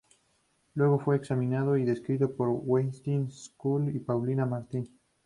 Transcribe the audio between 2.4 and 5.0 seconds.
Wettstein, Scholz, y Paulin Martin.